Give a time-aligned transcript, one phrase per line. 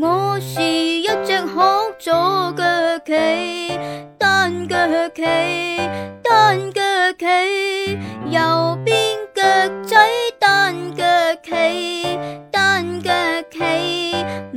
[0.00, 1.54] 我是一只学
[1.98, 3.78] 左脚企，
[4.18, 4.76] 单脚
[5.14, 5.71] 企。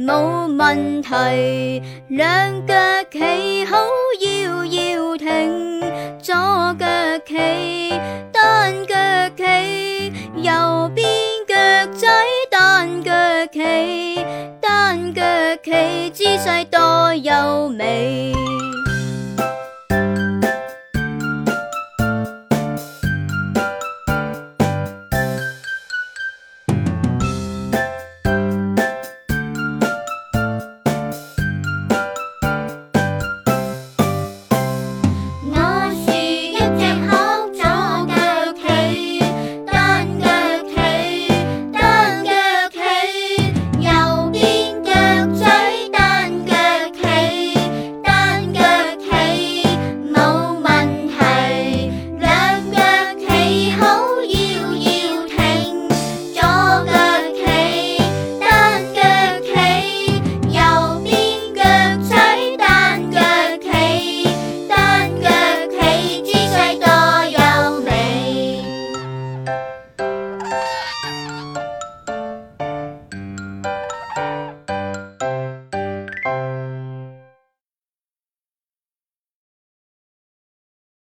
[0.07, 2.75] 冇问题，两脚
[3.11, 3.75] 企好
[4.21, 5.81] 要要停，
[6.21, 6.35] 左
[6.79, 6.85] 脚
[7.25, 7.99] 企，
[8.31, 8.93] 单脚
[9.35, 10.11] 企，
[10.43, 11.07] 右边
[11.47, 11.55] 脚
[11.97, 12.07] 仔
[12.51, 13.11] 单脚
[13.51, 14.23] 企，
[14.61, 15.23] 单脚
[15.63, 18.34] 企姿势多优美。